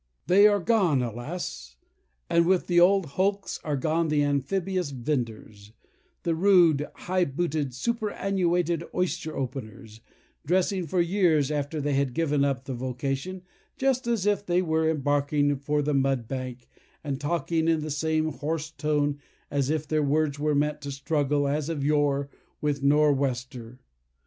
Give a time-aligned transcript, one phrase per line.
[0.25, 1.77] They are gone, alas!
[2.27, 9.37] and with the old hulks are gone the amphibious venders—the rude, high booted, superannuated oyster
[9.37, 10.01] openers,
[10.43, 13.43] dressing, for years after they had given up the vocation,
[13.77, 16.67] just as if they were embarking for the mud bank,
[17.03, 19.19] and talking in the same hoarse tone
[19.51, 22.27] as if their words were meant to struggle, as of yore,
[22.59, 23.77] with a nor'wester.